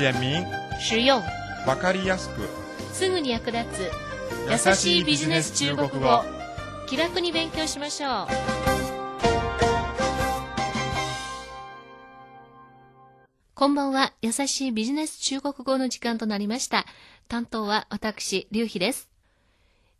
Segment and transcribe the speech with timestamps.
[0.00, 0.46] 简明、
[0.80, 1.22] 实用、
[1.66, 2.48] わかりやすく、
[2.90, 3.90] すぐに役立つ。
[4.50, 6.22] 優しいビジネス中国語。
[6.86, 8.26] 気楽に勉強しましょう。
[13.54, 14.14] こんばんは。
[14.22, 16.86] 優しいビジネス中国語の時間となりました。
[17.28, 19.10] 担当は私劉飛です。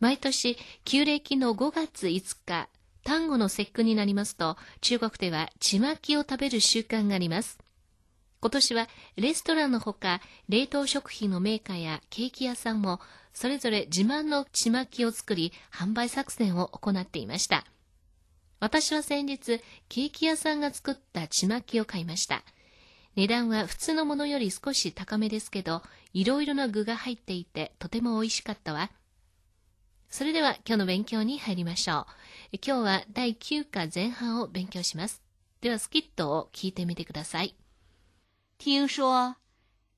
[0.00, 2.68] 毎年旧暦の5月5日
[3.06, 7.63] 端午の節句になりますと中国ではちまきを食べる習慣があります
[8.44, 13.00] 今年はレストランのほか冷凍食品のメーカーやケーキ屋さんも
[13.32, 17.64] それぞれ自慢のちまきを作り販売作戦を行っていました。
[18.60, 22.42] 私は先日ケーキ屋さんが作ったちまきを買いました。
[23.16, 25.80] 値段は普通のものより少し高めですけど
[26.12, 28.90] いろいろな具が入っていてとても美味しかったわ。
[30.10, 32.00] それでは今日の勉強に入りましょ
[32.52, 32.58] う。
[32.62, 35.22] 今日は第9課前半を勉強します。
[35.62, 37.54] ではスキットを聞いてみてください。
[38.64, 39.36] 听说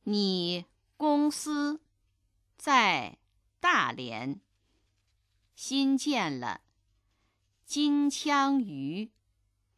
[0.02, 1.80] 你公司
[2.56, 3.16] 在
[3.60, 4.40] 大连
[5.54, 6.62] 新建了
[7.64, 9.12] 金枪鱼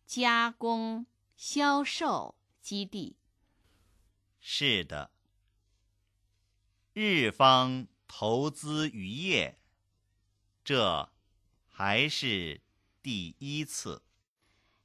[0.07, 1.05] 加工
[1.37, 3.19] 销售基地。
[4.41, 5.11] 是的，
[6.95, 9.61] 日方投资渔业，
[10.65, 11.13] 这
[11.67, 12.63] 还是
[13.03, 14.03] 第一次。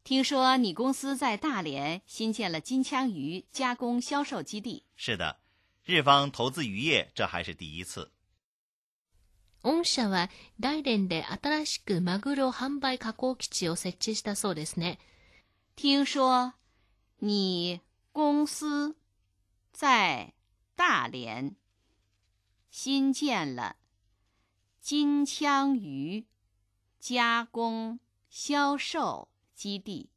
[0.04, 4.84] 听说你公司在大连新建了金枪鱼加工销售基地。
[4.96, 5.38] 是的，
[5.84, 8.10] 日方投资渔业，这还是第一次。
[9.62, 14.98] 御社は大連で新しくマグロ販売加工基地を設置したそうですね。
[15.74, 16.54] 听说
[17.18, 17.80] 你
[18.12, 18.96] 公司
[19.72, 20.32] 在
[20.74, 21.56] 大连
[22.70, 23.76] 新建了
[24.80, 26.24] 金枪鱼
[27.00, 27.98] 加工
[28.30, 30.09] 销售 基地。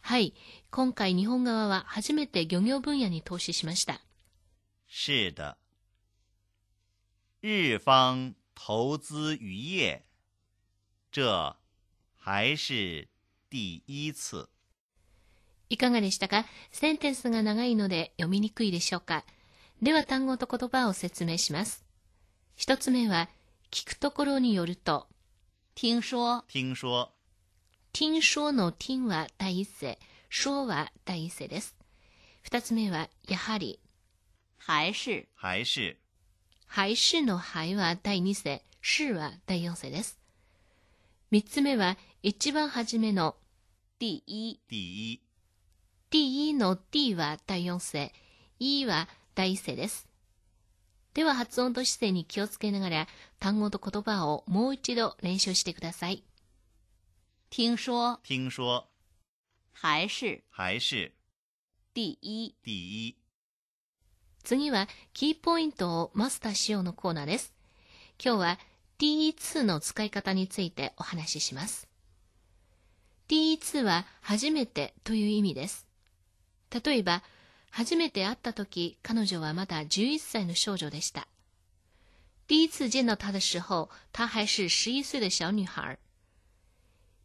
[0.00, 0.34] はい、
[0.70, 4.00] 今回日本側は初めて漁業分野に投資しました。
[4.88, 5.56] 是的，
[7.42, 10.02] 日方投资渔业，
[11.10, 11.56] 这
[12.16, 13.08] 还是
[13.50, 14.48] 第一次。
[15.70, 16.44] いかがでしたか？
[16.70, 19.24] センテンスが長いので読みにくいでしょうか？
[19.82, 21.84] では単語と言葉を説明します。
[22.54, 23.28] 一つ目は、
[23.70, 25.08] 聞くところによると、
[25.74, 27.13] 听说听说，
[27.94, 31.76] 听说の听は第一声、说は第一声です。
[32.42, 33.78] 二つ目は、やはり、
[34.58, 35.96] 还是还是
[36.66, 40.18] 还是のはいは第二声、是は第四声です。
[41.30, 43.36] 三つ目は、一番初めの
[44.00, 44.60] 第一。
[44.68, 45.20] 第一。
[46.10, 48.12] 第一の D は第四声、
[48.58, 50.08] E は第一声です。
[51.14, 53.06] では発音と姿勢に気をつけながら
[53.38, 56.24] 単語と言葉をもう一度練習してください。
[57.56, 58.90] 听说听说
[59.70, 61.12] 还是还是
[61.92, 62.56] 第一。
[62.64, 63.16] 第一。
[64.42, 67.54] 次はキーポイントをマスターしようのコーナーです。
[68.18, 68.58] 今日は
[68.98, 71.86] D2 の使い方についてお話しします。
[73.28, 75.86] D2 は初めてという意味です。
[76.84, 77.22] 例えば、
[77.70, 81.28] 初めて会った時、彼女はまだ11歳の少女でした。
[82.48, 86.00] 第一次见到她的时候，她还是十一岁的小女孩。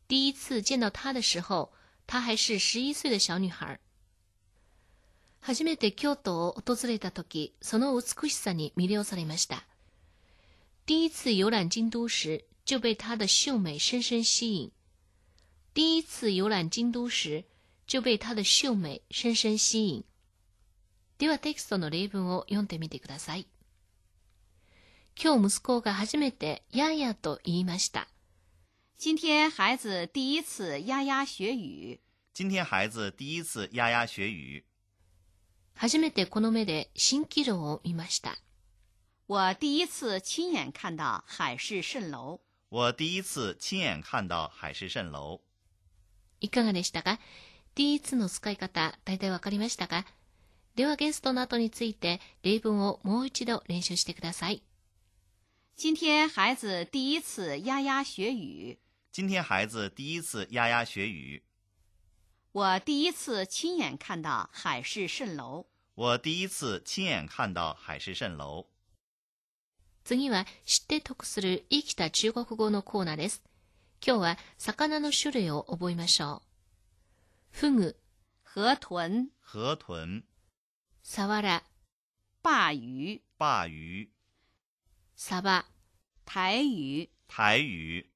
[0.10, 1.70] 第一次见到她的时候，
[2.08, 3.80] 她还是十一岁的小女孩。
[5.40, 9.64] 初めて京都を訪れた時、その美しさに魅了されました。
[10.88, 14.72] 第一次游览京都时，就被她的秀美深深吸引。
[15.76, 17.46] 第一次游览京都時、
[17.86, 20.04] 就被她的秀美深深吸引。
[21.20, 23.46] ではテキストの例文を読んでみてください。
[25.22, 28.08] 今日息子が初めてややと言いました。
[29.02, 32.02] 今天孩子第一次呀呀学语。
[32.34, 34.66] 今天孩子第一次呀呀学语。
[35.74, 38.40] 初めてこの目で蜃気楼を見ました。
[39.28, 42.42] 我第一次亲眼看到海市蜃楼。
[42.68, 45.40] 我第一次亲眼看到海市蜃楼。
[46.42, 47.20] いかがでしたか？
[47.76, 50.04] 第一の使い方、大体わかりましたか？
[50.76, 54.62] ではゲストの後について例文をもう一度練習してください。
[55.78, 58.78] 今天孩子第一次呀呀学语。
[59.11, 61.45] 今天孩子第一次呀呀学语。
[62.53, 65.67] 我第一次亲眼看到海市蜃楼。
[65.95, 68.67] 我第一次亲眼看到海市蜃楼。
[70.05, 73.43] 次は知って得する生きた中国語のコーナーです。
[74.07, 76.43] 今日は魚の種類を覚えましょ
[77.53, 77.59] う。
[77.59, 77.97] フグ、
[78.43, 80.25] 河豚、河豚、
[81.03, 81.65] サワラ、
[82.43, 84.09] 鲅魚、鲅魚、
[85.17, 85.65] サバ、
[86.27, 88.07] 台魚、台魚、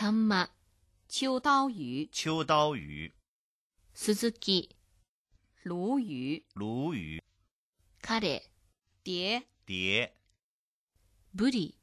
[0.00, 0.48] サンマ、
[1.08, 3.12] 秋刀魚、秋刀魚、
[3.94, 4.76] スズキ、
[5.64, 7.20] 鲈魚、鲈魚、
[8.00, 8.44] カレ
[9.04, 10.10] 蝶、蝶、ー、
[11.34, 11.74] ブリ、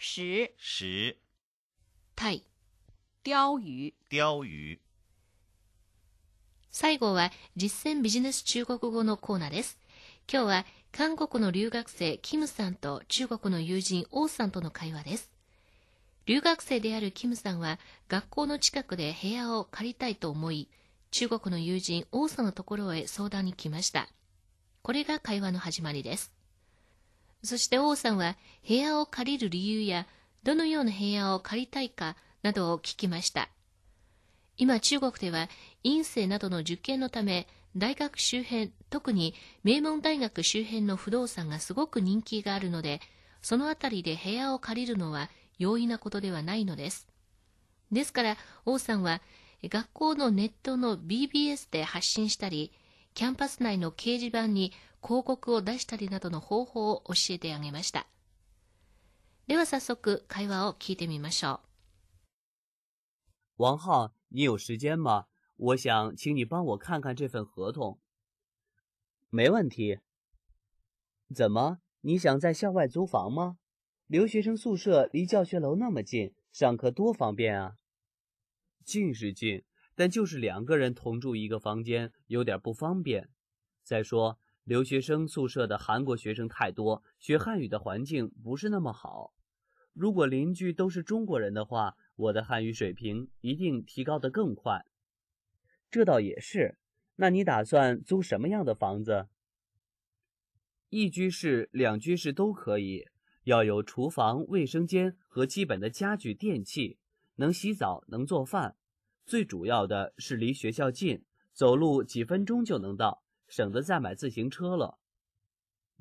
[0.00, 1.16] 石、石、
[2.16, 2.44] タイ。
[3.22, 4.80] 鲷鱼、鲷鱼。
[6.72, 9.78] 最後は実践ビジネス中国語のコーナーです。
[10.28, 15.33] 今日は韓国の留学生キムさんと中国の友人王さんとの会話です。
[16.26, 17.78] 留学生であるキムさんは
[18.08, 20.68] 学校の近くで部屋を借りたいと思い、
[21.10, 24.08] 中国の友人王さんのところへ相談に来ました。
[24.82, 26.32] これが会話の始まりです。
[27.42, 28.36] そして王さんは
[28.66, 30.06] 部屋を借りる理由や
[30.42, 33.50] どのような部屋を借りたいかなどを聞きました。
[34.56, 35.48] 今中国では
[35.82, 37.46] 院生などの受験のため
[37.76, 43.00] 大学周辺特に名門大学周辺の不動産がすごく人気があるので
[43.42, 45.28] そのあたりで部屋を借りるのは
[45.58, 47.08] 容易なことではないのです
[47.92, 49.20] ですから王さんは
[49.62, 52.72] 学校のネットの BBS で発信したり
[53.14, 54.72] キャンパス内の掲示板に
[55.02, 58.06] 広告を出したりなどの方法を教えてあげました
[59.46, 61.60] では早速会話を聞いてみましょう
[63.56, 65.26] 王浩，你有时间吗？
[65.56, 68.00] 我想请你帮我看看这份合同。
[69.30, 70.00] 没问题。
[71.32, 73.58] 怎么，你想在校外租房吗？
[74.06, 77.76] 留学生宿舍离教学楼那么近，上课多方便啊！
[78.84, 79.64] 近是近，
[79.94, 83.30] 但就是两个人同住一个房间，有点不方便。
[83.82, 89.32] 再说，留学生宿舍的韩国学生太多，学汉语的环境不是那么好。
[89.94, 94.84] 如果邻居都是中国人的话，我的汉语水平一定提高得更快。
[95.90, 96.76] 这倒也是。
[97.16, 99.28] 那你打算租什么样的房子？
[100.90, 103.06] 一居室、两居室都可以，
[103.44, 106.98] 要有厨房、卫生间和基本的家具电器，
[107.36, 108.76] 能洗澡、能做饭。
[109.26, 114.98] 最主要的是离学校近，走路几分钟就能到，省得再买自行车了。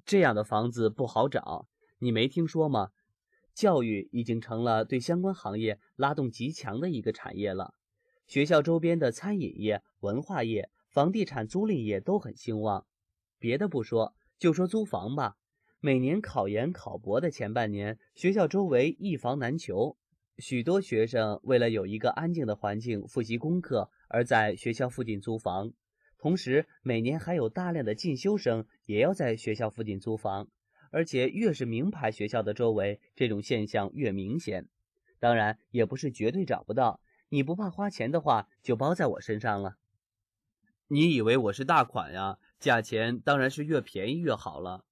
[0.05, 1.67] 这样的房子不好找，
[1.99, 2.91] 你没听说吗？
[3.53, 7.75] 教育已经成了对相关行业拉动极强的一个产业了。
[8.25, 12.87] 学校周边的餐饮业、文化业、房地产租赁业都很兴旺。
[13.37, 15.37] 别的不说，就说租房吧。
[15.85, 19.97] 每年考研考博的前半年，学校周围一房难求，
[20.37, 25.73] 许多学生为了有一个安静的环境复习功课，而在学校附近租房。
[26.17, 30.47] 同时，每年还有大量的进修生也要在学校附近租房。
[30.89, 34.69] 而且越是名牌学校的周围，这种现象越明显。
[35.19, 37.01] 当然，也不是绝对找不到。
[37.27, 39.75] 你不怕花钱的话，就包在我身上了。
[40.87, 42.37] 你以为我是大款呀？
[42.57, 44.85] 价钱当然是越便宜越好了。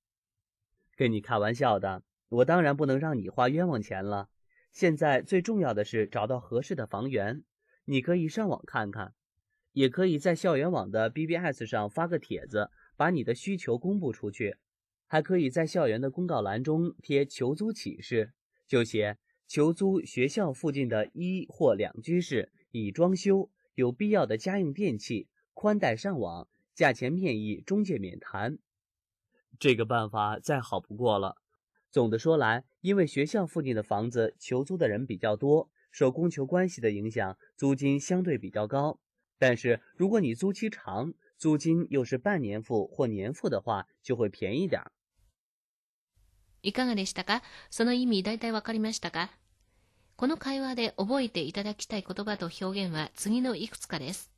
[0.95, 4.29] 跟你开玩笑的，我当然不能让你花冤枉钱了。
[4.71, 7.43] 现在最重要的是找到合适的房源。
[7.85, 9.13] 你可以上网看看，
[9.73, 14.57] 也可以在校园网的 BBS 上发个帖子，把你的需求公布出去。
[15.07, 18.31] 还可以在校园的公告栏中贴求租启事，
[18.65, 28.57] 就写求租学校附近的一或两居室，已装修，有必要的家用电器，宽带上网，价钱面议，中介免谈。
[29.60, 31.36] 这个办法再好不过了。
[31.90, 38.98] 总的说来，因为学校附近的房子求租的人比较多，受供求关系的影响，租金相对比较高。
[39.38, 44.82] 但是如果你租期长，租金又是半年付或年付的话，就会便宜点。
[46.62, 49.30] いかがでしたかその意味大体わかりましたか
[50.16, 54.32] この会話で覚えていただきたい言葉と表現は次のいくつかです。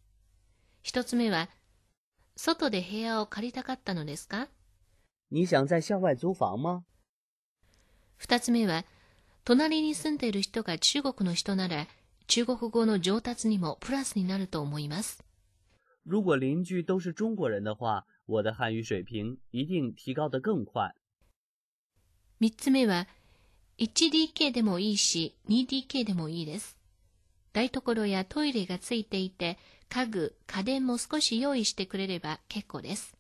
[0.83, 1.49] 一つ目は、
[2.37, 4.49] 外で部屋を借りたかったのですか
[5.36, 6.84] 你想在校外租房吗？
[8.18, 8.86] 二つ目は、
[9.44, 11.88] 隣に住んでいる人が中国の人なら、
[12.28, 15.24] 中国語の上達にもプラスになると思います。
[16.06, 20.94] 如果邻居都是中国人的话，我的汉语水平一定提高得更快。
[22.40, 23.08] 三つ目は、
[23.80, 26.78] 1DK でもいいし、2DK でもいいです。
[27.54, 29.58] 台所やトイレがついていて、
[29.90, 33.18] 家具、家電も少し用意してくれれば結構です。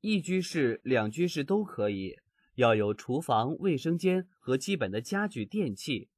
[0.00, 2.16] 一居室、两居室都可以，
[2.54, 6.08] 要有厨房、卫生间和基本的家具电器。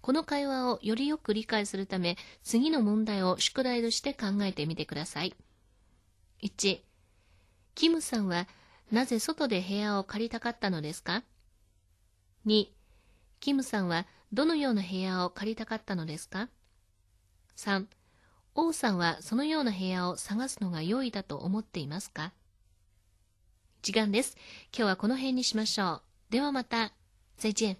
[0.00, 5.32] この会話をよりよく理解するため、次の問題を宿題として考えてみてください。
[6.42, 6.80] 1、
[7.76, 8.48] キムさんは
[8.90, 11.22] なぜ外で部屋を借りたかったのですか
[12.46, 12.66] ?2、
[13.38, 16.48] キムさんはどのような部屋を借りたかったのですか
[17.56, 17.86] ?3、
[18.54, 22.32] 王さんはそのような部屋を探すのが良いだと思っていますか？
[23.80, 24.36] 時間です。
[24.76, 26.32] 今日はこの辺にしましょう。
[26.32, 26.92] ではまた。
[27.38, 27.76] 再见。